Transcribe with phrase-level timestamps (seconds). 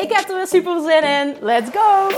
[0.00, 1.36] Ik heb er weer super zin in.
[1.40, 2.08] Let's go!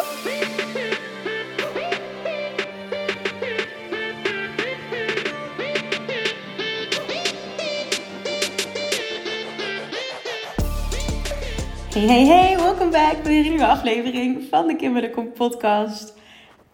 [11.93, 16.15] Hey, hey, hey, welkom back bij een nieuwe aflevering van de Kim de Kom podcast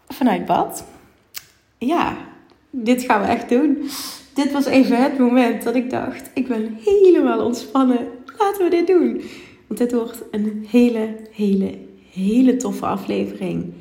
[0.09, 0.85] vanuit bad.
[1.79, 2.17] Ja,
[2.71, 3.91] dit gaan we echt doen.
[4.35, 8.09] Dit was even het moment dat ik dacht, ik ben helemaal ontspannen.
[8.39, 9.23] Laten we dit doen.
[9.69, 11.79] Want dit wordt een hele, hele,
[12.13, 13.73] hele toffe aflevering.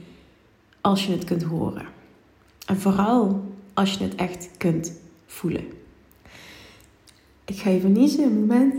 [0.81, 1.85] Als je het kunt horen.
[2.65, 3.43] En vooral
[3.73, 4.93] als je het echt kunt
[5.25, 5.65] voelen.
[7.45, 8.73] Ik ga even niezen, een moment.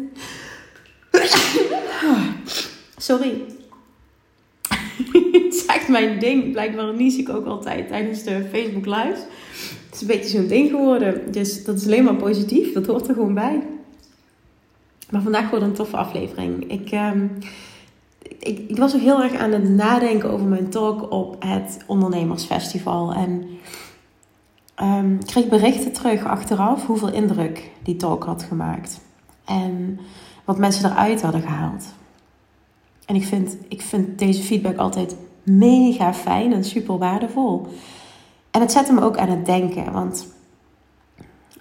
[2.97, 3.43] Sorry.
[5.33, 6.53] het is echt mijn ding.
[6.53, 9.21] Blijkbaar nies ik ook altijd tijdens de Facebook Lives.
[9.87, 11.33] Het is een beetje zo'n ding geworden.
[11.33, 12.73] Dus dat is alleen maar positief.
[12.73, 13.63] Dat hoort er gewoon bij.
[15.11, 16.71] Maar vandaag wordt een toffe aflevering.
[16.71, 17.27] Ik, ehm,
[18.39, 23.13] ik, ik, was ook heel erg aan het nadenken over mijn talk op het Ondernemersfestival.
[23.13, 23.49] En
[24.83, 29.01] um, kreeg berichten terug achteraf hoeveel indruk die talk had gemaakt.
[29.45, 30.01] En
[30.45, 31.85] wat mensen eruit hadden gehaald.
[33.07, 37.67] En ik vind, ik vind deze feedback altijd mega fijn en super waardevol.
[38.51, 39.93] En het zette me ook aan het denken.
[39.93, 40.27] Want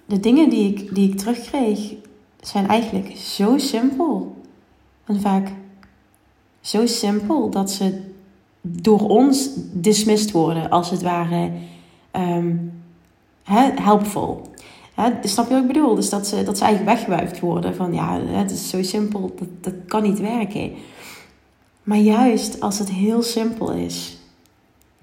[0.06, 1.94] de dingen die ik, die ik terugkreeg,
[2.40, 4.36] zijn eigenlijk zo simpel.
[5.04, 5.48] En vaak
[6.60, 8.00] zo simpel dat ze
[8.60, 11.50] door ons dismissed worden, als het ware
[12.12, 12.82] um,
[13.74, 14.50] helpful.
[14.94, 15.94] He, snap je wat ik bedoel?
[15.94, 19.48] Dus dat ze, dat ze eigenlijk weggewuifd worden van ja, het is zo simpel, dat,
[19.60, 20.72] dat kan niet werken.
[21.82, 24.18] Maar juist als het heel simpel is,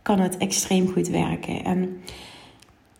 [0.02, 1.64] kan het extreem goed werken.
[1.64, 2.02] En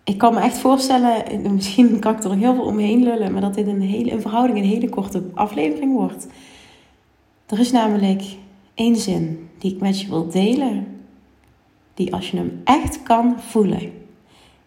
[0.06, 1.24] ik kan me echt voorstellen,
[1.54, 4.22] misschien kan ik er nog heel veel omheen lullen, maar dat dit een hele in
[4.22, 6.28] verhouding een hele korte aflevering wordt.
[7.46, 8.24] Er is namelijk
[8.74, 10.88] één zin die ik met je wil delen,
[11.94, 13.92] die als je hem echt kan voelen.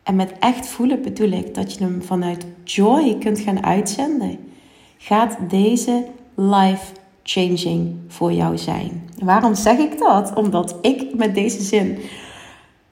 [0.03, 4.38] En met echt voelen bedoel ik dat je hem vanuit joy kunt gaan uitzenden.
[4.97, 9.10] Gaat deze life changing voor jou zijn.
[9.19, 10.34] Waarom zeg ik dat?
[10.34, 11.99] Omdat ik met deze zin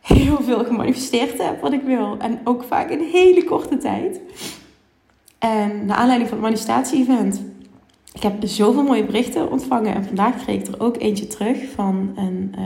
[0.06, 2.17] heel veel gemanifesteerd heb wat ik wil.
[2.19, 4.21] En ook vaak in hele korte tijd.
[5.39, 7.43] En naar aanleiding van het manifestatie-event.
[8.12, 9.94] Ik heb zoveel mooie berichten ontvangen.
[9.94, 12.65] En vandaag kreeg ik er ook eentje terug van een, uh,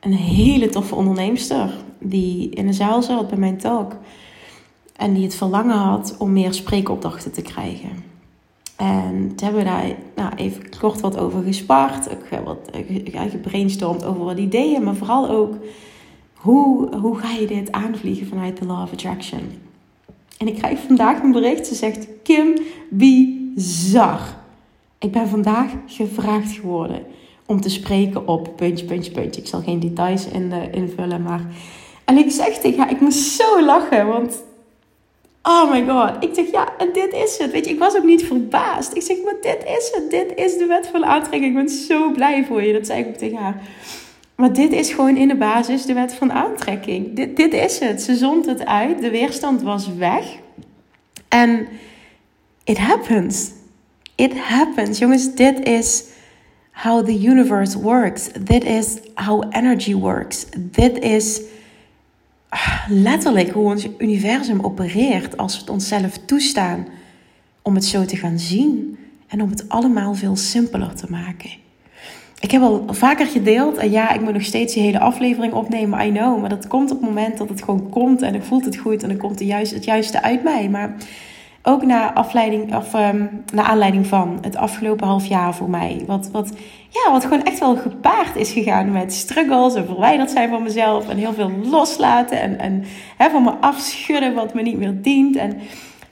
[0.00, 1.70] een hele toffe onderneemster.
[1.98, 3.96] Die in de zaal zat bij mijn talk.
[4.96, 7.90] En die het verlangen had om meer spreekopdrachten te krijgen.
[8.76, 12.10] En toen hebben we daar nou, even kort wat over gespart.
[12.10, 12.70] Ik wat
[13.30, 14.82] gebrainstormd over wat ideeën.
[14.82, 15.54] Maar vooral ook
[16.38, 19.40] hoe, hoe ga je dit aanvliegen vanuit de Law of Attraction?
[20.38, 21.66] En ik krijg vandaag een bericht.
[21.66, 24.20] Ze zegt: Kim, bizar.
[24.98, 27.02] Ik ben vandaag gevraagd geworden
[27.46, 29.40] om te spreken op puntje, puntje, puntje.
[29.40, 31.42] Ik zal geen details in, uh, invullen, maar.
[32.04, 34.46] En ik zeg tegen haar: Ik moest zo lachen, want.
[35.42, 36.24] Oh my god.
[36.24, 37.52] Ik zeg ja, en dit is het.
[37.52, 38.96] Weet je, ik was ook niet verbaasd.
[38.96, 40.10] Ik zeg, maar dit is het.
[40.10, 41.58] Dit is de wet van aantrekking.
[41.58, 42.72] Ik ben zo blij voor je.
[42.72, 43.62] Dat zei ik ook tegen haar.
[44.40, 47.14] Maar dit is gewoon in de basis de wet van aantrekking.
[47.16, 48.02] Dit, dit is het.
[48.02, 49.00] Ze zond het uit.
[49.00, 50.24] De weerstand was weg.
[51.28, 51.68] En
[52.64, 53.50] it happens.
[54.14, 54.98] It happens.
[54.98, 56.04] Jongens, dit is
[56.72, 58.28] how the universe works.
[58.40, 60.46] Dit is how energy works.
[60.58, 61.40] Dit is
[62.48, 66.86] ah, letterlijk hoe ons universum opereert als we het onszelf toestaan
[67.62, 71.66] om het zo te gaan zien en om het allemaal veel simpeler te maken
[72.40, 73.76] ik heb al vaker gedeeld.
[73.76, 76.06] En ja, ik moet nog steeds die hele aflevering opnemen.
[76.06, 76.40] I know.
[76.40, 78.22] Maar dat komt op het moment dat het gewoon komt.
[78.22, 79.02] En ik voelt het goed.
[79.02, 80.68] En dan komt het juiste, het juiste uit mij.
[80.68, 80.94] Maar
[81.62, 86.04] ook na, afleiding, of, um, naar aanleiding van het afgelopen half jaar voor mij.
[86.06, 86.52] Wat, wat,
[86.88, 89.74] ja, wat gewoon echt wel gepaard is gegaan met struggles.
[89.74, 91.08] En verwijderd zijn van mezelf.
[91.08, 92.40] En heel veel loslaten.
[92.40, 92.84] En, en
[93.30, 95.36] van me afschudden wat me niet meer dient.
[95.36, 95.56] En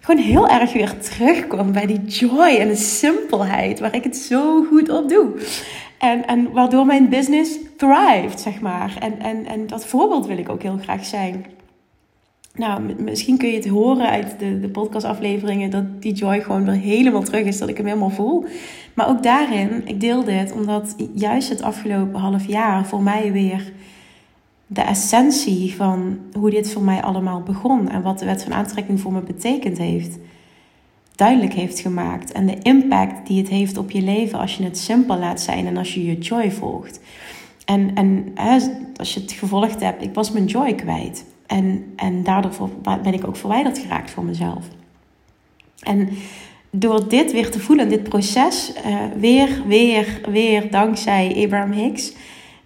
[0.00, 3.80] gewoon heel erg weer terugkomen bij die joy en de simpelheid.
[3.80, 5.28] Waar ik het zo goed op doe.
[5.98, 8.96] En, en waardoor mijn business thrived, zeg maar.
[9.00, 11.46] En, en, en dat voorbeeld wil ik ook heel graag zijn.
[12.54, 16.74] nou, misschien kun je het horen uit de, de podcastafleveringen dat die joy gewoon weer
[16.74, 18.44] helemaal terug is, dat ik hem helemaal voel.
[18.94, 23.72] Maar ook daarin, ik deel dit omdat juist het afgelopen half jaar voor mij weer
[24.66, 29.00] de essentie van hoe dit voor mij allemaal begon en wat de wet van aantrekking
[29.00, 30.18] voor me betekend heeft,
[31.16, 32.32] duidelijk heeft gemaakt.
[32.32, 35.66] En de impact die het heeft op je leven als je het simpel laat zijn
[35.66, 37.00] en als je je joy volgt.
[37.64, 38.32] En, en
[38.96, 41.24] als je het gevolgd hebt, ik was mijn joy kwijt.
[41.46, 42.70] En, en daardoor
[43.02, 44.64] ben ik ook verwijderd geraakt voor mezelf.
[45.80, 46.08] En
[46.70, 52.12] door dit weer te voelen, dit proces, uh, weer, weer, weer dankzij Abraham Hicks,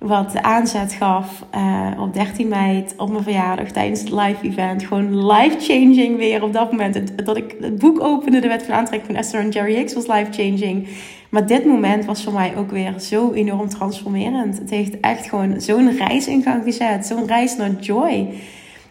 [0.00, 4.84] wat de aanzet gaf uh, op 13 mei op mijn verjaardag tijdens het live event.
[4.84, 7.26] Gewoon life-changing weer op dat moment.
[7.26, 10.06] Dat ik het boek opende, de wet van aantrekking van Esther en Jerry Hicks was
[10.06, 10.88] life-changing.
[11.28, 14.58] Maar dit moment was voor mij ook weer zo enorm transformerend.
[14.58, 17.06] Het heeft echt gewoon zo'n reis in gang gezet.
[17.06, 18.28] Zo'n reis naar joy.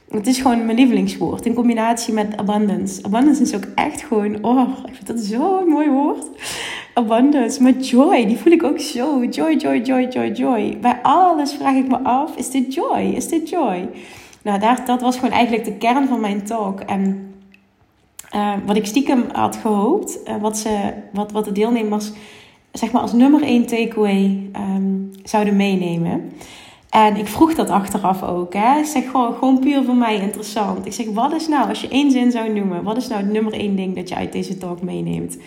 [0.10, 3.04] Het is gewoon mijn lievelingswoord in combinatie met abundance.
[3.04, 6.26] Abundance is ook echt gewoon, oh, ik vind dat zo'n mooi woord.
[7.00, 9.24] Abundance, maar joy, die voel ik ook zo.
[9.24, 10.78] Joy, joy, joy, joy, joy.
[10.82, 13.00] Bij alles vraag ik me af, is dit joy?
[13.16, 13.90] Is dit joy?
[14.44, 16.80] Nou, daar, dat was gewoon eigenlijk de kern van mijn talk.
[16.80, 17.34] En
[18.36, 22.12] uh, wat ik stiekem had gehoopt, uh, wat, ze, wat, wat de deelnemers
[22.72, 26.32] zeg maar als nummer één takeaway um, zouden meenemen
[26.90, 28.54] en ik vroeg dat achteraf ook.
[28.54, 28.80] Hè.
[28.80, 30.86] Ik zeg gewoon, gewoon puur voor mij interessant.
[30.86, 33.32] Ik zeg, wat is nou, als je één zin zou noemen, wat is nou het
[33.32, 35.38] nummer één ding dat je uit deze talk meeneemt?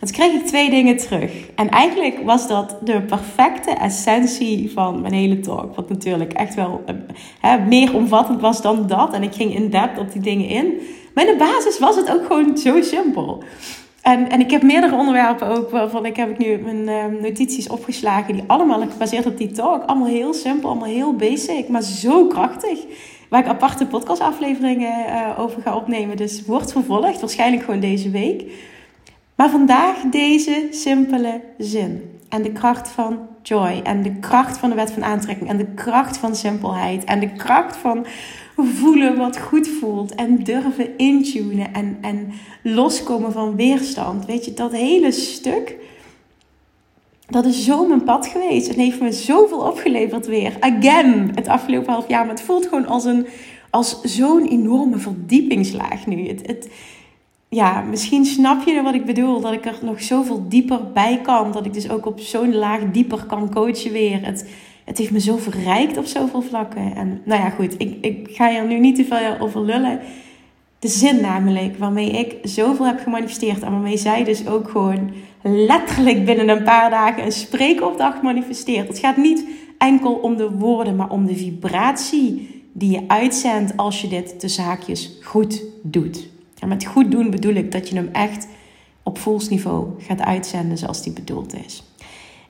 [0.00, 1.32] En toen kreeg ik twee dingen terug.
[1.54, 5.76] En eigenlijk was dat de perfecte essentie van mijn hele talk.
[5.76, 6.94] Wat natuurlijk echt wel eh,
[7.40, 9.12] hè, meer omvattend was dan dat.
[9.12, 10.80] En ik ging in depth op die dingen in.
[11.14, 13.42] Maar de basis was het ook gewoon zo simpel.
[14.02, 17.68] En, en ik heb meerdere onderwerpen ook waarvan ik heb ik nu mijn uh, notities
[17.68, 18.34] opgeslagen.
[18.34, 19.84] Die allemaal gebaseerd op die talk.
[19.84, 21.68] Allemaal heel simpel, allemaal heel basic.
[21.68, 22.78] Maar zo krachtig.
[23.28, 26.16] Waar ik aparte podcastafleveringen uh, over ga opnemen.
[26.16, 27.20] Dus wordt vervolgd.
[27.20, 28.44] Waarschijnlijk gewoon deze week.
[29.34, 32.18] Maar vandaag deze simpele zin.
[32.28, 33.80] En de kracht van joy.
[33.84, 35.48] En de kracht van de wet van aantrekking.
[35.48, 37.04] En de kracht van simpelheid.
[37.04, 38.06] En de kracht van
[38.56, 40.14] voelen wat goed voelt.
[40.14, 42.32] En durven intunen en, en
[42.62, 44.26] loskomen van weerstand.
[44.26, 45.76] Weet je, dat hele stuk.
[47.26, 48.68] Dat is zo mijn pad geweest.
[48.68, 50.56] En heeft me zoveel opgeleverd weer.
[50.60, 52.26] Again, het afgelopen half jaar.
[52.26, 53.26] Maar het voelt gewoon als, een,
[53.70, 56.28] als zo'n enorme verdiepingslaag nu.
[56.28, 56.68] Het, het,
[57.48, 59.40] ja, misschien snap je wat ik bedoel.
[59.40, 61.52] Dat ik er nog zoveel dieper bij kan.
[61.52, 64.24] Dat ik dus ook op zo'n laag dieper kan coachen weer.
[64.26, 64.46] Het,
[64.92, 66.94] het heeft me zo verrijkt op zoveel vlakken.
[66.94, 70.00] En nou ja, goed, ik, ik ga hier nu niet te veel over lullen.
[70.78, 73.62] De zin namelijk waarmee ik zoveel heb gemanifesteerd.
[73.62, 75.10] En waarmee zij dus ook gewoon
[75.42, 78.88] letterlijk binnen een paar dagen een spreekopdracht manifesteert.
[78.88, 79.44] Het gaat niet
[79.78, 84.48] enkel om de woorden, maar om de vibratie die je uitzendt als je dit de
[84.48, 86.28] zaakjes goed doet.
[86.58, 88.46] En met goed doen bedoel ik dat je hem echt
[89.02, 91.82] op voelsniveau gaat uitzenden zoals die bedoeld is.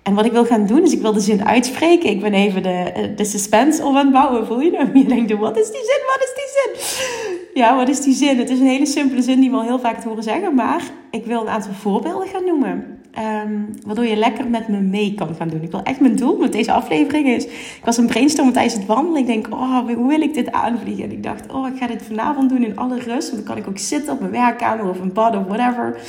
[0.02, 2.10] En wat ik wil gaan doen, is ik wil de zin uitspreken.
[2.10, 4.46] Ik ben even de, eh, de suspense om aan het bouwen.
[4.46, 4.87] Voel je dat?
[5.02, 6.00] Je denkt, wat is die zin?
[6.06, 7.40] Wat is die zin?
[7.54, 8.38] Ja, wat is die zin?
[8.38, 10.54] Het is een hele simpele zin die we al heel vaak te horen zeggen.
[10.54, 13.00] Maar ik wil een aantal voorbeelden gaan noemen.
[13.44, 15.62] Um, waardoor je lekker met me mee kan gaan doen.
[15.62, 17.44] Ik wil echt mijn doel met deze aflevering is...
[17.44, 19.20] Ik was een brainstorm tijdens het wandelen.
[19.20, 21.05] Ik denk, oh, hoe wil ik dit aanvliegen?
[21.05, 23.31] En ik dacht, oh, ik ga dit vanavond doen in alle rust.
[23.31, 26.00] Want dan kan ik ook zitten op mijn werkkamer of een bad of whatever.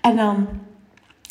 [0.00, 0.46] En dan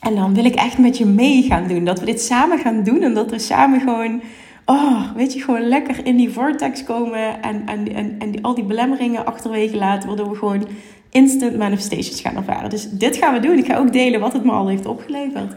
[0.03, 1.85] en dan wil ik echt met je mee gaan doen.
[1.85, 3.01] Dat we dit samen gaan doen.
[3.01, 4.21] En dat we samen gewoon,
[4.65, 7.41] oh, weet je, gewoon lekker in die vortex komen.
[7.41, 10.07] En, en, en, en al die belemmeringen achterwege laten.
[10.07, 10.67] Waardoor we gewoon
[11.09, 12.69] instant manifestations gaan ervaren.
[12.69, 13.57] Dus dit gaan we doen.
[13.57, 15.53] Ik ga ook delen wat het me al heeft opgeleverd.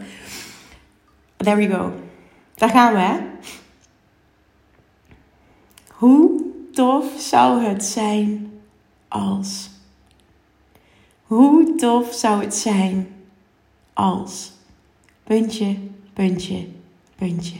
[1.37, 1.91] There we go.
[2.55, 3.15] Daar gaan we, hè.
[5.87, 8.51] Hoe tof zou het zijn
[9.07, 9.69] als...
[11.23, 13.07] Hoe tof zou het zijn
[13.97, 14.51] als
[15.23, 15.75] puntje,
[16.13, 16.65] puntje,
[17.15, 17.55] puntje.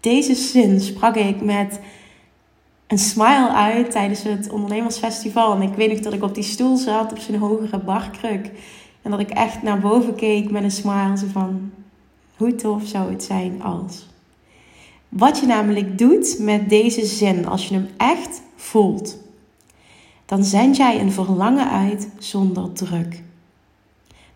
[0.00, 1.80] Deze zin sprak ik met
[2.86, 5.54] een smile uit tijdens het ondernemersfestival.
[5.54, 8.50] En ik weet nog dat ik op die stoel zat, op zijn hogere barkruk.
[9.02, 11.16] En dat ik echt naar boven keek met een smile.
[11.16, 11.72] Zo van,
[12.36, 14.08] hoe tof zou het zijn als...
[15.08, 19.18] Wat je namelijk doet met deze zin, als je hem echt voelt,
[20.26, 23.22] dan zend jij een verlangen uit zonder druk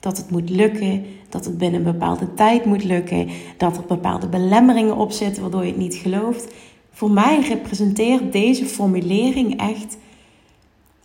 [0.05, 4.29] dat het moet lukken, dat het binnen een bepaalde tijd moet lukken, dat er bepaalde
[4.29, 6.53] belemmeringen op zitten waardoor je het niet gelooft.
[6.91, 9.97] Voor mij representeert deze formulering echt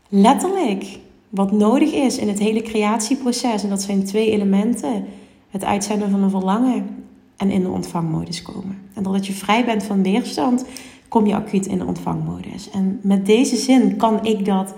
[0.10, 3.63] letterlijk wat nodig is in het hele creatieproces.
[3.63, 5.06] En dat zijn twee elementen:
[5.50, 7.06] het uitzenden van een verlangen
[7.38, 8.77] en in de ontvangmodus komen.
[8.94, 10.65] En doordat je vrij bent van weerstand,
[11.08, 12.70] kom je acuut in de ontvangmodus.
[12.70, 14.74] En met deze zin kan ik dat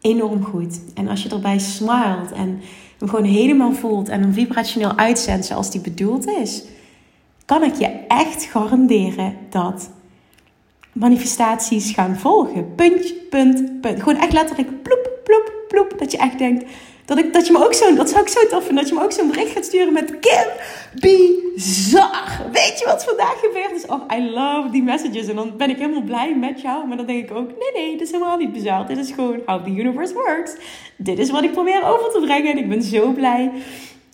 [0.00, 0.80] enorm goed.
[0.94, 2.60] En als je erbij smilt en
[3.02, 6.62] hem gewoon helemaal voelt en hem vibrationeel uitzendt zoals die bedoeld is,
[7.44, 9.90] kan ik je echt garanderen dat
[10.92, 12.74] manifestaties gaan volgen.
[12.74, 13.98] Punt, punt, punt.
[14.02, 15.01] Gewoon echt letterlijk ploep.
[16.02, 16.64] Dat je echt denkt,
[17.04, 18.94] dat, ik, dat je me ook zo, dat zou ik zo tof vinden, dat je
[18.94, 20.46] me ook zo'n bericht gaat sturen met Kim,
[21.00, 22.40] bizar.
[22.52, 23.86] Weet je wat vandaag gebeurd is?
[23.86, 25.28] Oh, I love die messages.
[25.28, 26.86] En dan ben ik helemaal blij met jou.
[26.86, 28.86] Maar dan denk ik ook, nee, nee, dit is helemaal niet bizar.
[28.86, 30.52] Dit is gewoon how the universe works.
[30.96, 32.52] Dit is wat ik probeer over te brengen.
[32.52, 33.50] En ik ben zo blij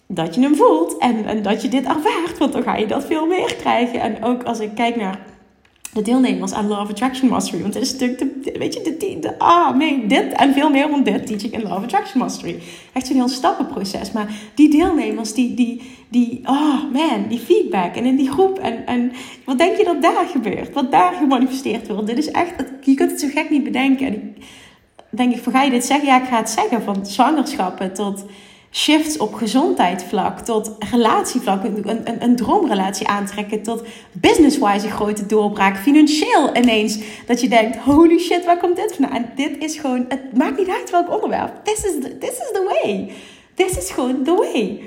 [0.07, 2.39] dat je hem voelt en, en dat je dit ervaart.
[2.39, 4.01] Want dan ga je dat veel meer krijgen.
[4.01, 5.19] En ook als ik kijk naar
[5.99, 7.63] de deelnemers aan of Attraction Mastery.
[7.63, 10.89] Want dit is natuurlijk, de, weet je, de, de, ah, nee, dit en veel meer
[10.89, 12.59] van dit teach ik in of Attraction Mastery.
[12.93, 14.13] Echt zo'n heel stappenproces.
[14.13, 18.59] Maar die deelnemers, die, die, die, oh man, die feedback en in die groep.
[18.59, 19.13] En, en
[19.45, 20.73] wat denk je dat daar gebeurt?
[20.73, 22.07] Wat daar gemanifesteerd wordt?
[22.07, 24.07] Dit is echt, je kunt het zo gek niet bedenken.
[24.07, 24.15] En
[25.11, 26.07] ik denk ik, van ga je dit zeggen?
[26.07, 26.83] Ja, ik ga het zeggen.
[26.83, 28.25] Van zwangerschappen tot
[28.71, 33.83] shifts op gezondheidsvlak, tot relatievlak, een, een, een droomrelatie aantrekken, tot
[34.13, 39.27] business-wise een grote doorbraak, financieel ineens, dat je denkt, holy shit, waar komt dit vandaan?
[39.37, 41.65] Dit is gewoon, het maakt niet uit welk onderwerp.
[41.65, 43.13] This is the, this is the way.
[43.55, 44.81] This is gewoon the way.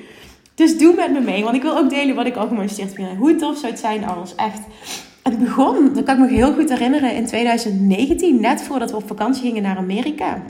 [0.56, 3.18] Dus doe met me mee, want ik wil ook delen wat ik al gemanifesteerd vind.
[3.18, 4.62] Hoe tof zou het zijn als echt...
[5.24, 9.08] Het begon, dat kan ik me heel goed herinneren, in 2019, net voordat we op
[9.08, 10.42] vakantie gingen naar Amerika.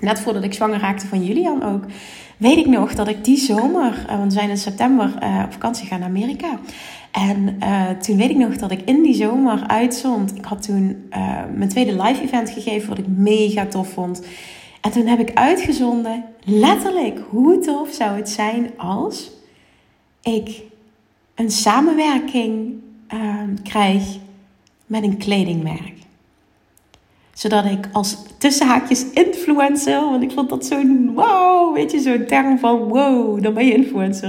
[0.00, 1.84] Net voordat ik zwanger raakte van Julian ook
[2.36, 5.52] weet ik nog dat ik die zomer, uh, want we zijn in september uh, op
[5.52, 6.58] vakantie gaan naar Amerika.
[7.10, 10.36] En uh, toen weet ik nog dat ik in die zomer uitzond.
[10.36, 11.08] Ik had toen
[11.54, 14.26] mijn tweede live event gegeven, wat ik mega tof vond.
[14.80, 19.30] En toen heb ik uitgezonden, letterlijk, hoe tof zou het zijn als
[20.22, 20.62] ik
[21.34, 22.74] een samenwerking
[23.62, 24.04] krijg
[24.86, 25.96] met een kledingmerk
[27.36, 32.58] zodat ik als tussenhaakjes influencer, want ik vond dat zo'n wow, weet je, zo'n term
[32.58, 34.28] van wow, dan ben je influencer.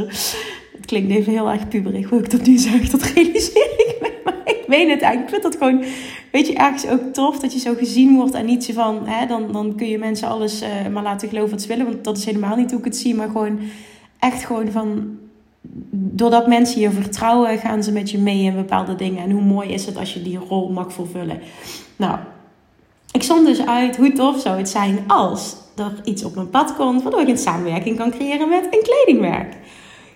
[0.75, 4.11] Het klinkt even heel erg puberig hoe ik dat nu zeg, dat realiseer ik me.
[4.23, 5.23] Maar ik weet het eigenlijk.
[5.23, 5.83] Ik vind dat gewoon,
[6.31, 9.25] weet je, ergens ook tof dat je zo gezien wordt en niet zo van, hè,
[9.25, 12.17] dan, dan kun je mensen alles uh, maar laten geloven wat ze willen, want dat
[12.17, 13.59] is helemaal niet hoe ik het zie, maar gewoon
[14.19, 15.17] echt gewoon van,
[15.91, 19.23] doordat mensen je vertrouwen, gaan ze met je mee in bepaalde dingen.
[19.23, 21.39] En hoe mooi is het als je die rol mag vervullen.
[21.95, 22.17] Nou,
[23.17, 26.75] ik zond dus uit hoe tof zou het zijn als er iets op mijn pad
[26.75, 29.55] komt, waardoor ik een samenwerking kan creëren met een kledingmerk.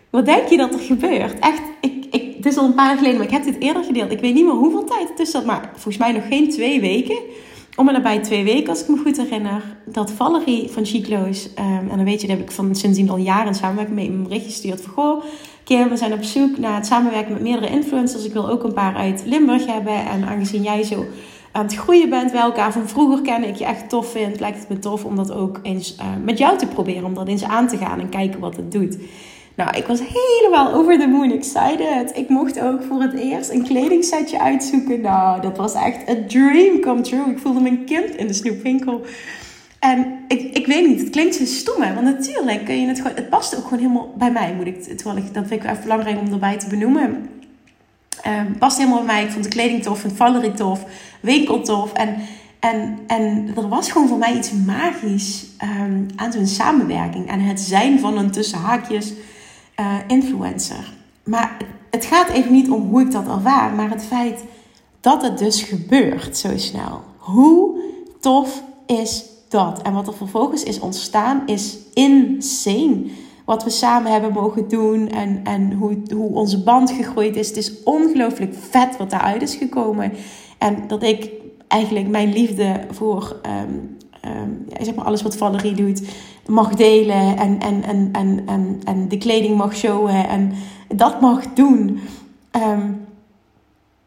[0.10, 1.40] Wat denk je dat er gebeurt?
[1.40, 3.84] Echt, ik, ik, het is al een paar jaar geleden, maar ik heb dit eerder
[3.84, 4.12] gedeeld.
[4.12, 7.18] Ik weet niet meer hoeveel tijd het is, maar volgens mij nog geen twee weken.
[7.76, 11.90] Om en nabij twee weken, als ik me goed herinner, dat Valerie van Chiclo's, um,
[11.90, 14.50] en dan weet je, daar heb ik van sindsdien al jaren samenwerking mee een berichtje
[14.50, 15.24] gestuurd van, goh,
[15.64, 18.26] Kim, we zijn op zoek naar het samenwerken met meerdere influencers.
[18.26, 20.06] Ik wil ook een paar uit Limburg hebben.
[20.06, 21.06] En aangezien jij zo
[21.52, 24.60] aan het groeien bent bij elkaar van vroeger kennen, ik je echt tof vind, lijkt
[24.60, 27.44] het me tof om dat ook eens uh, met jou te proberen, om dat eens
[27.44, 28.98] aan te gaan en kijken wat het doet.
[29.56, 32.18] Nou, ik was helemaal over the moon excited.
[32.18, 35.02] Ik mocht ook voor het eerst een kledingsetje uitzoeken.
[35.02, 37.32] Nou, dat was echt een dream come true.
[37.32, 39.02] Ik voelde een kind in de snoepwinkel.
[39.80, 41.80] En ik, ik weet niet, het klinkt zo stom?
[41.80, 43.16] Want natuurlijk kun je het gewoon...
[43.16, 44.84] Het past ook gewoon helemaal bij mij, moet ik...
[44.84, 47.30] Terwijl ik, dat vind ik even belangrijk om erbij te benoemen.
[48.28, 49.24] Um, past helemaal bij mij.
[49.24, 50.86] Ik vond de kleding tof, vond Valerie tof,
[51.20, 51.94] winkel tof.
[51.94, 52.16] En,
[52.60, 57.30] en, en er was gewoon voor mij iets magisch um, aan zo'n samenwerking.
[57.30, 59.14] En het zijn van een tussen haakjes
[59.80, 60.94] uh, influencer.
[61.24, 61.58] Maar
[61.90, 64.44] het gaat even niet om hoe ik dat ervaar, maar het feit
[65.00, 67.02] dat het dus gebeurt zo snel.
[67.18, 67.80] Hoe
[68.20, 69.82] tof is dat?
[69.82, 73.04] En wat er vervolgens is ontstaan is insane
[73.46, 77.48] wat we samen hebben mogen doen en, en hoe, hoe onze band gegroeid is.
[77.48, 80.14] Het is ongelooflijk vet wat daaruit is gekomen.
[80.58, 81.30] En dat ik
[81.68, 86.02] eigenlijk mijn liefde voor um, um, zeg maar alles wat Valerie doet
[86.48, 90.52] mag delen en, en, en, en, en, en de kleding mag showen en
[90.88, 92.00] dat mag doen.
[92.56, 93.06] Um,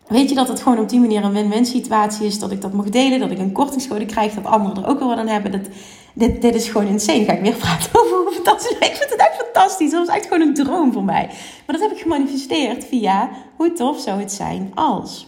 [0.07, 2.39] weet je dat het gewoon op die manier een win-win situatie is.
[2.39, 5.09] Dat ik dat mag delen, dat ik een kortingscode krijg, dat anderen er ook wel
[5.09, 5.53] wat aan hebben.
[5.53, 5.69] Dat,
[6.15, 7.25] dit, dit is gewoon insane.
[7.25, 8.79] Ga ik weer praten over hoe fantastisch.
[8.79, 9.91] Ik vind het echt fantastisch.
[9.91, 11.27] Dat was echt gewoon een droom voor mij.
[11.67, 15.27] Maar dat heb ik gemanifesteerd via hoe tof zou het zijn als.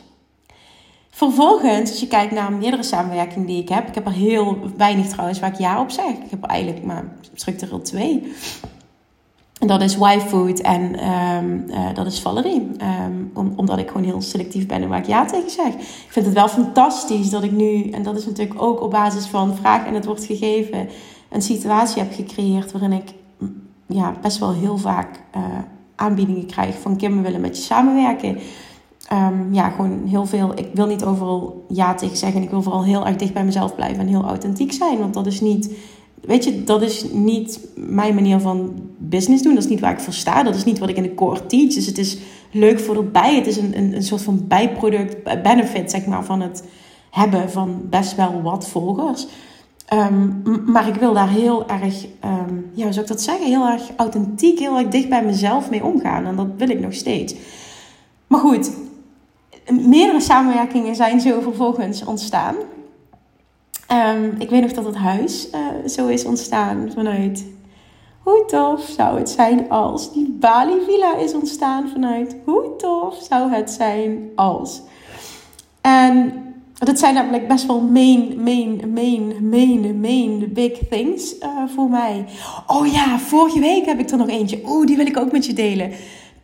[1.11, 3.89] Vervolgens, als je kijkt naar meerdere samenwerkingen die ik heb.
[3.89, 6.11] Ik heb er heel weinig trouwens waar ik ja op zeg.
[6.11, 8.33] Ik heb eigenlijk maar structureel twee.
[9.61, 12.71] En dat is Y-Food en um, uh, dat is Valerie.
[13.35, 15.75] Om, omdat ik gewoon heel selectief ben en waar ik ja tegen zeg.
[15.75, 19.27] Ik vind het wel fantastisch dat ik nu, en dat is natuurlijk ook op basis
[19.27, 20.89] van vraag en het wordt gegeven,
[21.31, 23.15] een situatie heb gecreëerd waarin ik
[23.87, 25.43] ja, best wel heel vaak uh,
[25.95, 28.39] aanbiedingen krijg van Kim, we willen met je samenwerken.
[29.09, 30.53] Ehm, ja, gewoon heel veel.
[30.59, 32.43] Ik wil niet overal ja tegen zeggen.
[32.43, 34.99] Ik wil vooral heel erg dicht bij mezelf blijven en heel authentiek zijn.
[34.99, 35.71] Want dat is niet,
[36.27, 39.55] weet je, dat is niet mijn manier van business doen.
[39.55, 40.43] Dat is niet waar ik voor sta.
[40.43, 41.75] Dat is niet wat ik in de core teach.
[41.75, 42.19] Dus het is
[42.51, 43.35] leuk voor erbij.
[43.35, 46.65] Het is een, een, een soort van bijproduct, benefit, zeg maar, van het
[47.11, 49.27] hebben van best wel wat volgers.
[49.87, 50.31] Ehm,
[50.73, 53.47] maar ik wil daar heel erg, um, ja, hoe zou ik dat zeggen?
[53.47, 56.27] Heel erg authentiek, heel erg dicht bij mezelf mee omgaan.
[56.27, 57.35] En dat wil ik nog steeds.
[58.27, 58.71] Maar goed,
[59.71, 62.55] meerdere samenwerkingen zijn zo vervolgens ontstaan.
[63.93, 67.47] Um, ik weet nog dat het huis uh, zo is ontstaan vanuit.
[68.23, 72.37] Hoe tof zou het zijn als die Bali Villa is ontstaan vanuit.
[72.45, 74.83] Hoe tof zou het zijn als.
[75.81, 76.33] En
[76.75, 82.25] dat zijn namelijk best wel main, main, main, main, main big things uh, voor mij.
[82.67, 84.61] Oh ja, vorige week heb ik er nog eentje.
[84.67, 85.93] Oeh, die wil ik ook met je delen.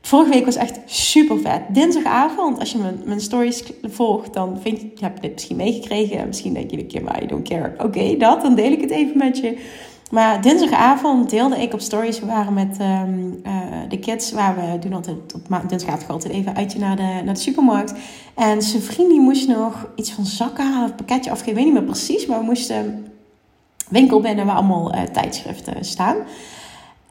[0.02, 1.60] Vorige week was echt super vet.
[1.68, 6.26] Dinsdagavond, als je mijn, mijn stories volgt, dan vind heb je dit misschien meegekregen.
[6.26, 7.74] Misschien denk je een keer, maar I don't care.
[7.78, 9.58] Oké, dat, dan deel ik het even met je.
[10.10, 12.20] Maar dinsdagavond deelde ik op stories.
[12.20, 13.52] We waren met um, uh,
[13.88, 17.40] de kids, waar we doen altijd op dinsdagavond altijd even uitje naar de, naar de
[17.40, 17.94] supermarkt.
[18.34, 21.64] En zijn vriend die moest nog iets van zakken halen, of pakketje afgeven, ik weet
[21.64, 22.26] niet meer precies.
[22.26, 23.06] Maar we moesten
[23.88, 26.16] winkel binnen waar allemaal uh, tijdschriften staan.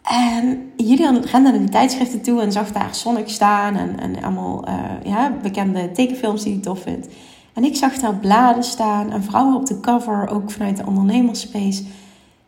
[0.01, 4.67] En Julian rende naar die tijdschriften toe en zag daar Sonic staan en, en allemaal
[4.67, 7.07] uh, ja, bekende tekenfilms die hij tof vindt.
[7.53, 11.83] En ik zag daar bladen staan en vrouwen op de cover, ook vanuit de ondernemerspace.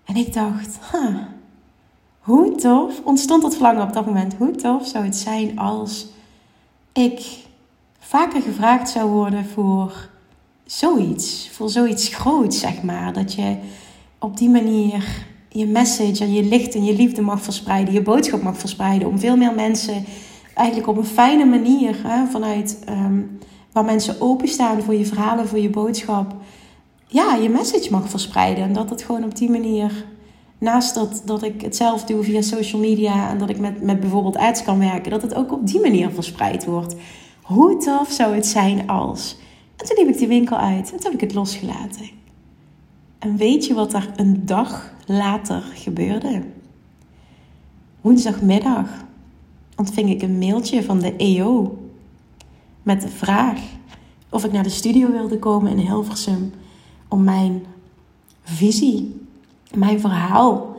[0.06, 0.80] En ik dacht,
[2.20, 6.08] hoe tof, ontstond dat verlangen op dat moment, hoe tof zou het zijn als
[6.94, 7.22] ik
[8.00, 10.10] vaker gevraagd zou worden voor
[10.66, 13.14] zoiets, voor zoiets groots, zeg maar.
[13.14, 13.58] Dat je
[14.20, 18.42] op die manier je message en je licht en je liefde mag verspreiden, je boodschap
[18.42, 20.06] mag verspreiden, om veel meer mensen
[20.54, 23.38] eigenlijk op een fijne manier, hè, vanuit um,
[23.72, 26.36] waar mensen openstaan voor je verhalen, voor je boodschap,
[27.08, 28.64] ja, je message mag verspreiden.
[28.64, 30.06] En dat het gewoon op die manier,
[30.58, 34.00] naast dat, dat ik het zelf doe via social media en dat ik met, met
[34.00, 36.96] bijvoorbeeld ads kan werken, dat het ook op die manier verspreid wordt.
[37.42, 39.38] Hoe tof zou het zijn als.
[39.78, 42.23] En toen liep ik die winkel uit en toen heb ik het losgelaten.
[43.24, 46.44] En weet je wat er een dag later gebeurde?
[48.02, 48.88] Woensdagmiddag
[49.76, 51.78] ontving ik een mailtje van de EO
[52.82, 53.60] met de vraag
[54.30, 56.54] of ik naar de studio wilde komen in Hilversum
[57.08, 57.66] om mijn
[58.44, 59.22] visie,
[59.74, 60.76] mijn verhaal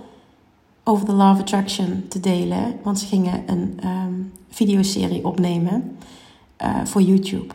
[0.82, 2.76] over de Love Attraction te delen.
[2.82, 5.96] Want ze gingen een um, videoserie opnemen
[6.62, 7.54] uh, voor YouTube.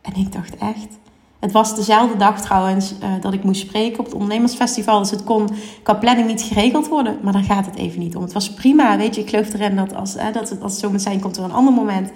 [0.00, 0.98] En ik dacht echt,
[1.44, 4.98] het was dezelfde dag trouwens uh, dat ik moest spreken op het ondernemersfestival.
[4.98, 5.48] Dus het kon
[5.82, 7.18] qua planning niet geregeld worden.
[7.22, 8.22] Maar daar gaat het even niet om.
[8.22, 9.20] Het was prima, weet je.
[9.20, 11.72] Ik geloof erin dat als, dat het, als het zo zijn, komt er een ander
[11.72, 12.12] moment.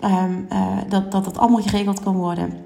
[0.00, 0.48] Um,
[0.88, 2.56] dat, dat het allemaal geregeld kan worden.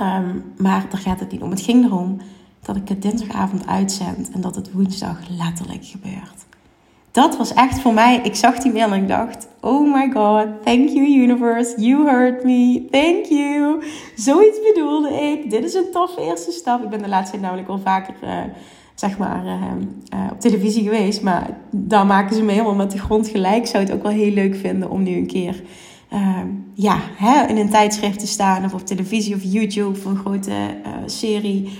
[0.00, 1.50] Um, maar daar gaat het niet om.
[1.50, 2.20] Het ging erom
[2.62, 4.30] dat ik het dinsdagavond uitzend.
[4.30, 6.46] En dat het woensdag letterlijk gebeurt
[7.12, 8.20] dat was echt voor mij.
[8.22, 11.80] Ik zag die mail en ik dacht: Oh my god, thank you, universe.
[11.80, 12.86] You heard me.
[12.90, 13.82] Thank you.
[14.16, 15.50] Zoiets bedoelde ik.
[15.50, 16.82] Dit is een toffe eerste stap.
[16.82, 18.14] Ik ben de laatste tijd namelijk al vaker.
[18.24, 18.30] Uh,
[18.94, 19.52] zeg maar, uh,
[20.14, 21.22] uh, op televisie geweest.
[21.22, 23.66] Maar dan maken ze me helemaal met de grond gelijk.
[23.66, 25.62] Zou het ook wel heel leuk vinden om nu een keer
[26.74, 28.64] ja, hè, in een tijdschrift te staan.
[28.64, 30.52] Of op televisie of YouTube voor een grote
[31.06, 31.78] serie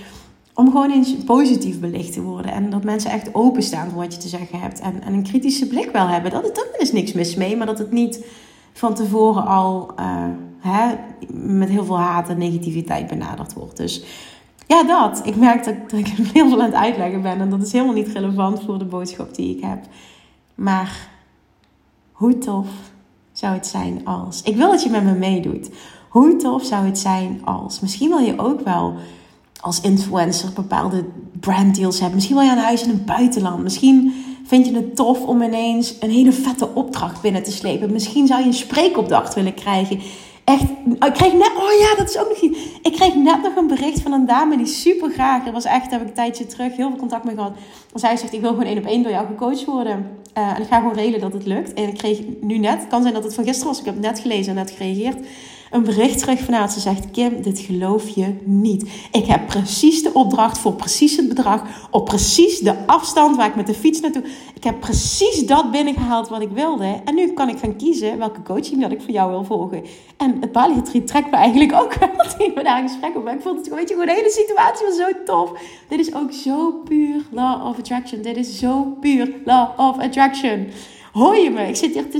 [0.53, 2.51] om gewoon eens positief belicht te worden.
[2.51, 4.79] En dat mensen echt openstaan voor wat je te zeggen hebt.
[4.79, 6.31] En, en een kritische blik wel hebben.
[6.31, 7.57] Dat, dat is niks mis mee.
[7.57, 8.25] Maar dat het niet
[8.73, 10.25] van tevoren al uh,
[10.59, 10.95] hè,
[11.33, 13.77] met heel veel haat en negativiteit benaderd wordt.
[13.77, 14.03] Dus
[14.67, 15.21] ja, dat.
[15.25, 17.39] Ik merk dat, dat ik heel veel aan het uitleggen ben.
[17.39, 19.85] En dat is helemaal niet relevant voor de boodschap die ik heb.
[20.55, 21.09] Maar
[22.11, 22.67] hoe tof
[23.31, 24.41] zou het zijn als...
[24.41, 25.69] Ik wil dat je met me meedoet.
[26.09, 27.79] Hoe tof zou het zijn als...
[27.79, 28.95] Misschien wil je ook wel
[29.63, 31.05] als influencer bepaalde
[31.39, 32.13] branddeals hebt.
[32.13, 33.63] Misschien wil je een huis in het buitenland.
[33.63, 34.13] Misschien
[34.45, 37.91] vind je het tof om ineens een hele vette opdracht binnen te slepen.
[37.91, 39.99] Misschien zou je een spreekopdracht willen krijgen.
[40.43, 42.59] Echt, ik kreeg net, oh ja, dat is ook nog iets.
[42.81, 45.89] Ik kreeg net nog een bericht van een dame die super graag, dat was echt,
[45.89, 47.53] daar heb ik een tijdje terug heel veel contact mee gehad.
[47.93, 50.07] En zij zegt, ik wil gewoon één op één door jou gecoacht worden.
[50.37, 51.73] Uh, en ik ga gewoon regelen dat het lukt.
[51.73, 53.93] En ik kreeg nu net, het kan zijn dat het van gisteren was, ik heb
[53.93, 55.17] het net gelezen en net gereageerd
[55.73, 56.71] een bericht terug van haar.
[56.71, 58.89] Ze zegt: Kim, dit geloof je niet.
[59.11, 61.63] Ik heb precies de opdracht voor precies het bedrag.
[61.91, 64.23] Op precies de afstand waar ik met de fiets naartoe.
[64.53, 67.01] Ik heb precies dat binnengehaald wat ik wilde.
[67.05, 69.83] En nu kan ik gaan kiezen welke coaching dat ik voor jou wil volgen.
[70.17, 73.23] En het Bali trekt me eigenlijk ook wel tegen daar gesprek op.
[73.23, 75.51] Maar ik vond het weet je, gewoon de hele situatie was zo tof.
[75.89, 78.21] Dit is ook zo puur law of attraction.
[78.21, 80.67] Dit is zo puur law of attraction.
[81.13, 81.67] Hoor je me?
[81.67, 82.19] Ik zit hier te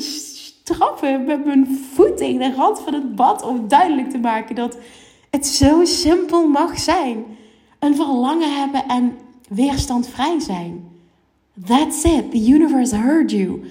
[0.64, 4.78] trappen met mijn voet tegen de rand van het bad om duidelijk te maken dat
[5.30, 7.26] het zo simpel mag zijn.
[7.80, 9.18] Een verlangen hebben en
[9.50, 10.92] weerstandvrij zijn.
[11.68, 12.32] That's it.
[12.32, 13.62] The universe heard you.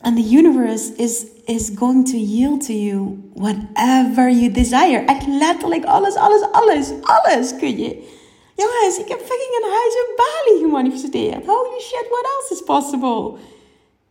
[0.00, 5.04] And the universe is, is going to yield to you whatever you desire.
[5.04, 8.14] Echt letterlijk alles, alles, alles, alles kun je.
[8.56, 11.46] Jongens, ik heb fucking een huis in Bali gemanifesteerd.
[11.46, 13.38] Holy shit, what else is possible?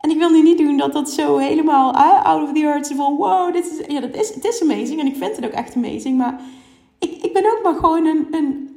[0.06, 2.96] En ik wil nu niet doen dat dat zo helemaal out of the earth is
[2.96, 5.52] van wow, dit is, ja, dat is, het is amazing en ik vind het ook
[5.52, 6.18] echt amazing.
[6.18, 6.42] Maar
[7.00, 8.70] ik, ik ben ook maar gewoon een, een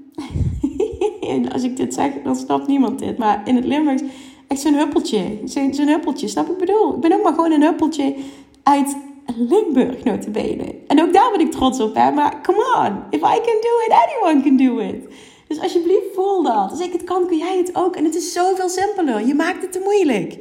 [1.33, 3.19] en als ik dit zeg, dan snapt niemand dit.
[3.19, 4.03] Maar in het Limburgs,
[4.47, 5.38] echt zo'n huppeltje.
[5.45, 6.95] Zo'n zo huppeltje, snap ik bedoel?
[6.95, 8.14] Ik ben ook maar gewoon een huppeltje
[8.62, 8.97] uit
[9.37, 10.75] Limburg, notabene.
[10.87, 12.11] En ook daar ben ik trots op, hè.
[12.11, 15.14] Maar come on, if I can do it, anyone can do it.
[15.49, 16.71] Dus alsjeblieft voel dat.
[16.71, 17.97] Als ik het kan, kun jij het ook.
[17.97, 19.27] En het is zoveel simpeler.
[19.27, 20.38] Je maakt het te moeilijk.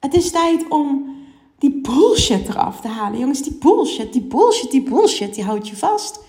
[0.00, 1.16] Het is tijd om
[1.58, 3.18] die bullshit eraf te halen.
[3.18, 6.20] Jongens, die bullshit, die bullshit, die bullshit, die houdt je vast.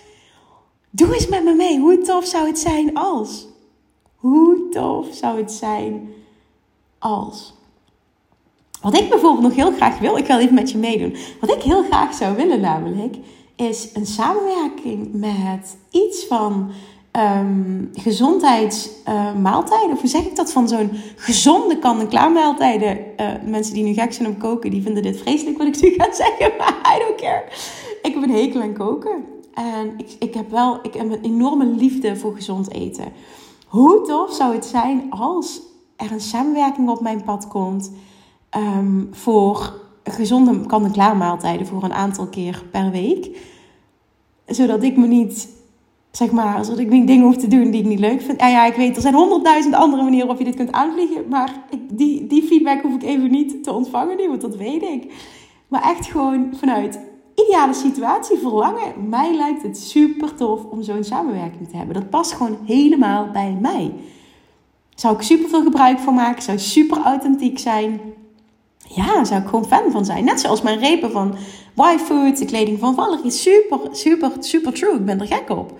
[0.90, 1.78] Doe eens met me mee.
[1.78, 3.46] Hoe tof zou het zijn als?
[4.16, 6.12] Hoe tof zou het zijn
[6.98, 7.54] als?
[8.80, 11.16] Wat ik bijvoorbeeld nog heel graag wil, ik wil even met je meedoen.
[11.40, 13.16] Wat ik heel graag zou willen namelijk,
[13.56, 16.70] is een samenwerking met iets van
[17.12, 19.90] um, gezondheidsmaaltijden.
[19.90, 20.52] Of hoe zeg ik dat?
[20.52, 22.98] Van zo'n gezonde kan-en-klaar maaltijden.
[23.20, 25.94] Uh, mensen die nu gek zijn om koken, die vinden dit vreselijk wat ik nu
[25.96, 26.52] ga zeggen.
[26.58, 27.44] Maar I don't care.
[28.02, 29.24] Ik heb een hekel aan koken.
[29.54, 33.12] En ik, ik heb wel ik heb een enorme liefde voor gezond eten.
[33.66, 35.60] Hoe tof zou het zijn als
[35.96, 37.92] er een samenwerking op mijn pad komt
[38.56, 43.38] um, voor gezonde kan-en-klaar maaltijden voor een aantal keer per week.
[44.46, 45.48] Zodat ik me niet,
[46.12, 48.40] zeg maar, zodat ik niet dingen hoef te doen die ik niet leuk vind.
[48.40, 51.28] Ja, ja, ik weet, er zijn honderdduizend andere manieren waarop je dit kunt aanvliegen.
[51.28, 54.82] Maar ik, die, die feedback hoef ik even niet te ontvangen nu, want dat weet
[54.82, 55.12] ik.
[55.68, 57.00] Maar echt gewoon vanuit
[57.34, 59.08] ideale situatie verlangen.
[59.08, 61.94] Mij lijkt het super tof om zo'n samenwerking te hebben.
[61.94, 63.92] Dat past gewoon helemaal bij mij.
[64.94, 66.42] Zou ik super veel gebruik van maken.
[66.42, 68.00] Zou super authentiek zijn.
[68.88, 70.24] Ja, zou ik gewoon fan van zijn.
[70.24, 71.34] Net zoals mijn repen van
[71.76, 73.30] Y-Food, de kleding van Valerie.
[73.30, 74.94] Super, super, super true.
[74.94, 75.72] Ik ben er gek op.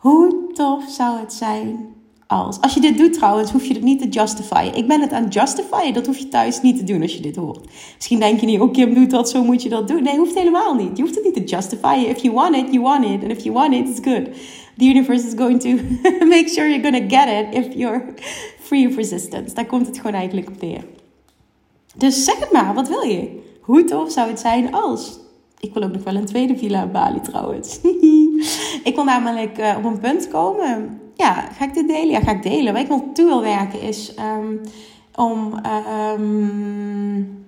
[0.00, 1.94] Hoe tof zou het zijn
[2.26, 2.60] als.
[2.60, 4.74] Als je dit doet trouwens, hoef je het niet te justifyen.
[4.74, 5.94] Ik ben het aan justifyen.
[5.94, 7.66] Dat hoef je thuis niet te doen als je dit hoort.
[7.96, 10.02] Misschien denk je niet, oh Kim doet dat, zo moet je dat doen.
[10.02, 10.96] Nee, hoeft helemaal niet.
[10.96, 12.08] Je hoeft het niet te justifyen.
[12.08, 13.22] If you want it, you want it.
[13.22, 14.24] And if you want it, it's good.
[14.76, 15.68] The universe is going to
[16.34, 18.04] make sure you're going to get it if you're
[18.60, 19.54] free of resistance.
[19.54, 20.84] Daar komt het gewoon eigenlijk op neer.
[21.96, 23.40] Dus zeg het maar, wat wil je?
[23.60, 25.18] Hoe tof zou het zijn als...
[25.58, 27.80] Ik wil ook nog wel een tweede villa in Bali trouwens.
[28.84, 32.10] ik wil namelijk uh, op een punt komen ja, ga ik dit delen?
[32.10, 32.72] Ja, ga ik delen.
[32.72, 34.60] Waar ik naartoe wil werken is um,
[35.14, 35.54] om...
[36.18, 37.38] Um,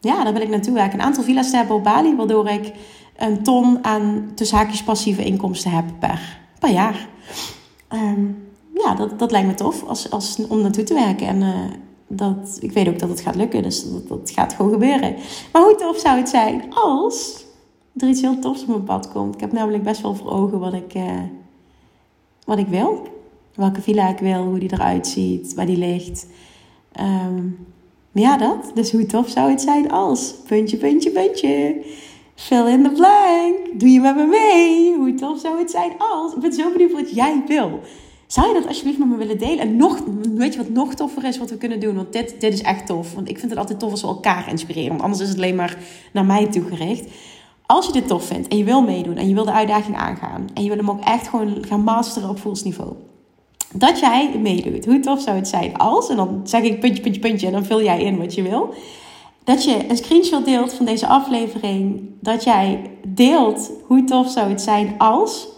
[0.00, 0.98] ja, daar wil ik naartoe werken.
[0.98, 2.72] Een aantal villa's te hebben op Bali, waardoor ik
[3.16, 7.08] een ton aan tussen haakjes passieve inkomsten heb per, per jaar.
[7.92, 11.26] Um, ja, dat, dat lijkt me tof als, als, om naartoe te werken.
[11.26, 11.54] En uh,
[12.08, 15.16] dat, ik weet ook dat het gaat lukken, dus dat, dat gaat gewoon gebeuren.
[15.52, 17.43] Maar hoe tof zou het zijn als
[17.96, 19.34] er iets heel tofs op mijn pad komt?
[19.34, 20.94] Ik heb namelijk best wel voor ogen wat ik...
[20.94, 21.20] Uh,
[22.44, 23.02] wat ik wil.
[23.54, 26.26] Welke villa ik wil, hoe die eruit ziet, waar die ligt.
[27.00, 27.66] Um,
[28.12, 28.70] ja, dat.
[28.74, 30.34] Dus hoe tof zou het zijn als?
[30.46, 31.84] Puntje, puntje, puntje.
[32.34, 33.80] Fill in the blank.
[33.80, 34.96] Doe je met me mee?
[34.96, 36.34] Hoe tof zou het zijn als?
[36.34, 37.80] Ik ben zo benieuwd wat jij wil.
[38.26, 39.58] Zou je dat alsjeblieft met me willen delen?
[39.58, 40.02] En nog,
[40.34, 41.94] weet je wat nog toffer is wat we kunnen doen?
[41.94, 43.14] Want dit, dit is echt tof.
[43.14, 44.88] Want ik vind het altijd tof als we elkaar inspireren.
[44.88, 45.78] Want anders is het alleen maar
[46.12, 47.08] naar mij toegericht
[47.66, 50.46] als je dit tof vindt en je wil meedoen en je wil de uitdaging aangaan
[50.54, 52.92] en je wil hem ook echt gewoon gaan masteren op voelsniveau.
[53.72, 54.84] Dat jij meedoet.
[54.84, 57.64] Hoe tof zou het zijn als, en dan zeg ik puntje, puntje, puntje en dan
[57.64, 58.74] vul jij in wat je wil.
[59.44, 62.00] Dat je een screenshot deelt van deze aflevering.
[62.20, 65.48] Dat jij deelt hoe tof zou het zijn als.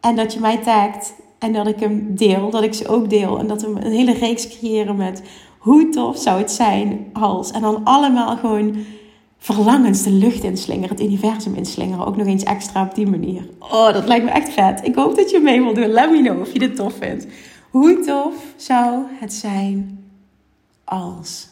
[0.00, 3.38] En dat je mij tagt en dat ik hem deel, dat ik ze ook deel.
[3.38, 5.22] En dat we een hele reeks creëren met
[5.58, 7.50] hoe tof zou het zijn als.
[7.50, 8.76] En dan allemaal gewoon
[9.38, 12.06] verlangens de lucht inslingeren, het universum inslingeren.
[12.06, 13.48] Ook nog eens extra op die manier.
[13.58, 14.80] Oh, dat lijkt me echt vet.
[14.84, 15.88] Ik hoop dat je mee wilt doen.
[15.88, 17.26] Let me know of je dit tof vindt.
[17.70, 20.04] Hoe tof zou het zijn
[20.84, 21.48] als...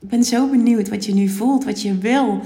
[0.00, 2.40] Ik ben zo benieuwd wat je nu voelt, wat je wil,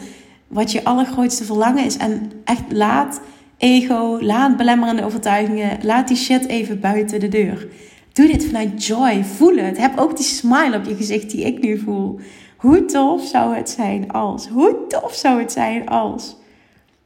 [0.47, 1.97] wat je allergrootste verlangen is.
[1.97, 3.21] En echt laat
[3.57, 7.69] ego, laat belemmerende overtuigingen, laat die shit even buiten de deur.
[8.13, 9.79] Doe dit vanuit joy, voel het.
[9.79, 12.21] Heb ook die smile op je gezicht die ik nu voel.
[12.67, 14.49] Hoe tof zou het zijn als?
[14.49, 16.37] Hoe tof zou het zijn als?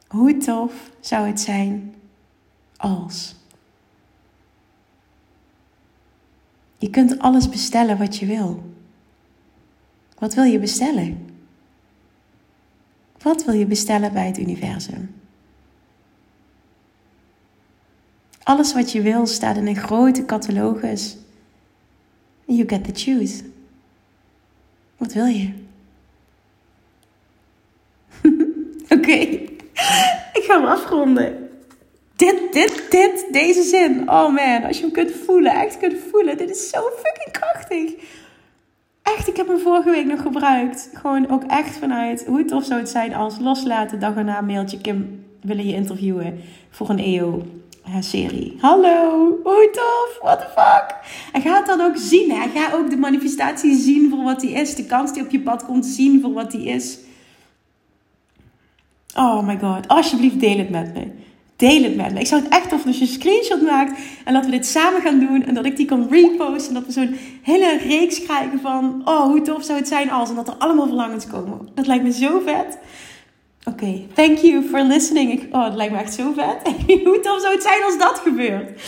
[0.09, 1.94] Hoe tof zou het zijn
[2.77, 3.35] als?
[6.79, 8.62] Je kunt alles bestellen wat je wil.
[10.18, 11.35] Wat wil je bestellen?
[13.18, 15.14] Wat wil je bestellen bij het universum?
[18.42, 21.16] Alles wat je wil staat in een grote catalogus.
[22.44, 23.59] You get to choose.
[25.01, 25.53] Wat wil je?
[28.97, 29.17] Oké,
[30.33, 31.49] ik ga hem afronden.
[32.17, 34.11] Dit, dit, dit, deze zin.
[34.11, 36.37] Oh man, als je hem kunt voelen, echt kunt voelen.
[36.37, 37.93] Dit is zo fucking krachtig.
[39.03, 40.91] Echt, ik heb hem vorige week nog gebruikt.
[40.95, 44.01] Gewoon ook echt vanuit hoe tof zou het zijn als loslaten.
[44.01, 44.81] Dag erna mailtje.
[44.81, 46.99] Kim, willen je interviewen voor een
[47.85, 48.57] EO-serie?
[48.61, 50.97] Hallo, hoe tof, what the fuck?
[51.33, 52.31] En ga het dan ook zien.
[52.31, 52.49] Hè?
[52.49, 54.75] Ga ook de manifestatie zien voor wat die is.
[54.75, 56.99] De kans die op je pad komt zien voor wat die is.
[59.16, 61.07] Oh my god, alsjeblieft deel het met me.
[61.57, 62.21] Deel het met me.
[62.21, 65.01] Ik zou het echt tof als je een screenshot maakt en dat we dit samen
[65.01, 68.61] gaan doen en dat ik die kan reposten en dat we zo'n hele reeks krijgen
[68.61, 71.69] van oh hoe tof zou het zijn als en dat er allemaal verlangens komen.
[71.75, 72.79] Dat lijkt me zo vet.
[73.64, 75.55] Oké, thank you for listening.
[75.55, 76.75] Oh, het lijkt me echt zo vet.
[77.05, 78.83] hoe tof zou het zijn als dat gebeurt?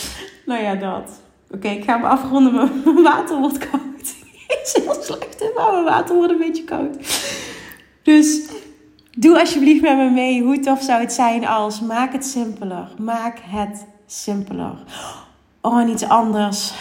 [0.46, 1.20] Nou ja, dat.
[1.50, 2.82] Oké, ik ga me afronden.
[2.85, 4.14] Mijn water wordt koud.
[4.62, 6.96] Is heel slecht, maar mijn water wordt een beetje koud.
[8.02, 8.48] Dus
[9.18, 10.42] Doe alsjeblieft met me mee.
[10.42, 12.88] Hoe tof zou het zijn als maak het simpeler.
[12.98, 14.74] Maak het simpeler.
[15.61, 16.72] Oh, en iets anders.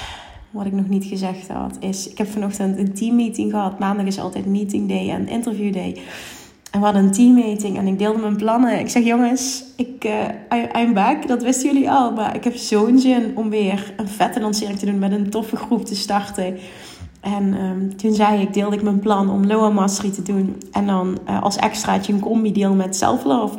[0.50, 3.80] Wat ik nog niet gezegd had, is: ik heb vanochtend een teammeeting gehad.
[3.80, 5.98] Maandag is altijd meeting day en interview day.
[6.72, 8.80] En we hadden een teammeeting en ik deelde mijn plannen.
[8.80, 11.28] Ik zeg: Jongens, ik, uh, I'm back.
[11.28, 12.12] Dat wisten jullie al.
[12.12, 15.56] Maar ik heb zo'n zin om weer een vette lancering te doen met een toffe
[15.56, 16.58] groep te starten.
[17.22, 20.56] En um, toen zei ik, deelde ik mijn plan om Loa Mastery te doen.
[20.72, 23.58] En dan uh, als extraatje een combi-deal met Self-Love.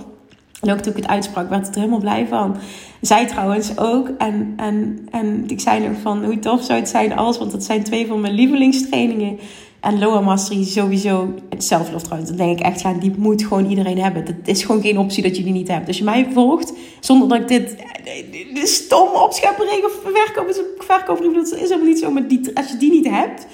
[0.60, 2.56] En ook toen ik het uitsprak, werd ik er helemaal blij van.
[3.00, 4.08] Zij trouwens ook.
[4.18, 7.38] En, en, en ik zei nog van, hoe tof zou het zijn als...
[7.38, 9.38] Want dat zijn twee van mijn lievelingstrainingen.
[9.82, 11.34] En Loa Mastery sowieso.
[11.58, 14.24] Self-Love trouwens, dan denk ik echt, ja, die moet gewoon iedereen hebben.
[14.24, 15.86] Het is gewoon geen optie dat je die niet hebt.
[15.86, 17.76] Als je mij volgt, zonder dat ik dit...
[18.54, 19.98] De stomme opschepperij of
[20.78, 22.10] verkopen, dat is helemaal niet zo.
[22.10, 23.46] Maar die, als je die niet hebt,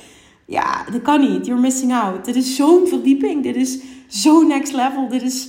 [0.46, 1.46] ja, dat kan niet.
[1.46, 2.24] You're missing out.
[2.24, 3.42] Dit is zo'n verdieping.
[3.42, 5.08] Dit is zo next level.
[5.08, 5.48] Dit is...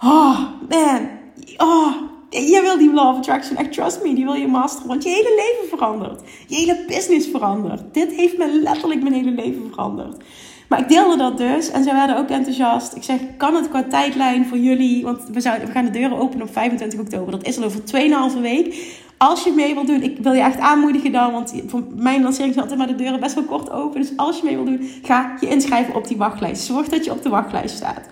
[0.00, 1.08] Oh, man.
[1.56, 1.92] Oh,
[2.30, 3.56] je wil die law of attraction.
[3.56, 4.14] Echt, trust me.
[4.14, 4.88] Die wil je masteren.
[4.88, 6.20] Want je hele leven verandert.
[6.46, 7.94] Je hele business verandert.
[7.94, 10.22] Dit heeft me letterlijk mijn hele leven veranderd.
[10.68, 11.70] Maar ik deelde dat dus.
[11.70, 12.94] En zij werden ook enthousiast.
[12.94, 15.04] Ik zeg, kan het qua tijdlijn voor jullie...
[15.04, 17.30] Want we, zouden, we gaan de deuren openen op 25 oktober.
[17.30, 17.80] Dat is al over
[18.34, 18.96] 2,5 week.
[19.18, 21.32] Als je mee wil doen, ik wil je echt aanmoedigen dan.
[21.32, 24.00] Want voor mijn lancering zijn altijd maar de deuren best wel kort open.
[24.00, 26.64] Dus als je mee wil doen, ga je inschrijven op die wachtlijst.
[26.64, 28.08] Zorg dat je op de wachtlijst staat.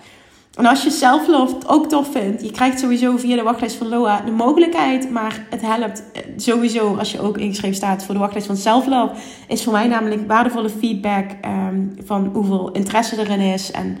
[0.57, 4.21] En als je zelflove ook tof vindt, je krijgt sowieso via de wachtlijst van Loa
[4.21, 5.11] de mogelijkheid.
[5.11, 9.13] Maar het helpt eh, sowieso als je ook ingeschreven staat voor de wachtlijst van Selflove.
[9.47, 13.71] Is voor mij namelijk waardevolle feedback um, van hoeveel interesse erin is.
[13.71, 13.97] En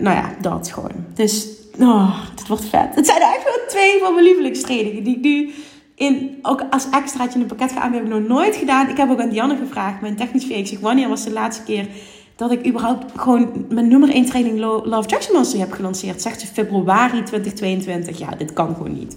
[0.00, 1.06] nou ja, dat gewoon.
[1.14, 1.46] Dus
[1.80, 2.94] oh, het wordt vet.
[2.94, 5.52] Het zijn eigenlijk wel twee van mijn lievelingstrainingen die ik nu
[5.94, 7.92] in, ook als extraatje in een pakket ga aan.
[7.92, 8.88] heb ik nog nooit gedaan.
[8.88, 11.86] Ik heb ook aan Dianne gevraagd, mijn technisch zeg, wanneer was de laatste keer
[12.36, 16.22] dat ik überhaupt gewoon mijn nummer 1 training Love Jackson Mastery heb gelanceerd.
[16.22, 18.18] Zegt ze februari 2022.
[18.18, 19.16] Ja, dit kan gewoon niet.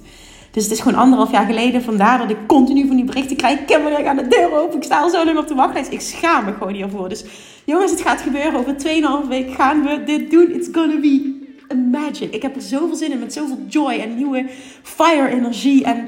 [0.52, 1.84] Dus het is gewoon anderhalf jaar geleden.
[1.84, 3.66] Vandaar dat ik continu van die berichten krijg.
[3.66, 4.78] Kim, wanneer gaat de deur open?
[4.78, 5.92] Ik sta al zo lang op de wachtlijst.
[5.92, 7.10] Ik schaam me gewoon hiervoor.
[7.10, 7.26] Dus
[7.66, 8.60] jongens, het gaat gebeuren.
[8.60, 8.76] Over
[9.24, 10.52] 2,5 weken gaan we dit doen.
[10.52, 11.44] It's gonna be
[11.92, 12.34] magic.
[12.34, 13.20] Ik heb er zoveel zin in.
[13.20, 14.46] Met zoveel joy en nieuwe
[14.84, 15.84] fire energie.
[15.84, 16.08] En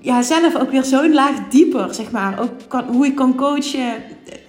[0.00, 2.40] ja, zelf ook weer zo'n laag dieper, zeg maar.
[2.40, 3.94] Ook hoe ik kan coachen.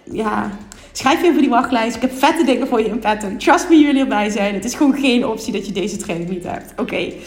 [0.03, 0.51] Ja,
[0.91, 1.95] Schrijf je in voor die wachtlijst.
[1.95, 3.37] Ik heb vette dingen voor je in petten.
[3.37, 4.53] Trust me, jullie erbij zijn.
[4.53, 6.71] Het is gewoon geen optie dat je deze training niet hebt.
[6.71, 6.81] Oké.
[6.81, 7.17] Okay.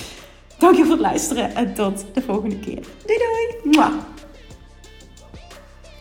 [0.58, 2.78] Dank je voor het luisteren en tot de volgende keer.
[3.06, 3.74] Doei doei.
[3.76, 3.92] Mwah.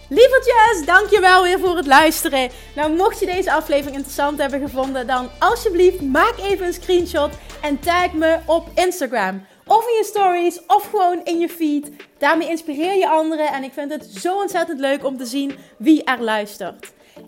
[0.09, 2.49] Lievertjes, dankjewel weer voor het luisteren.
[2.75, 7.79] Nou, mocht je deze aflevering interessant hebben gevonden, dan alsjeblieft maak even een screenshot en
[7.79, 9.45] tag me op Instagram.
[9.65, 11.91] Of in je stories, of gewoon in je feed.
[12.17, 16.03] Daarmee inspireer je anderen en ik vind het zo ontzettend leuk om te zien wie
[16.03, 16.91] er luistert.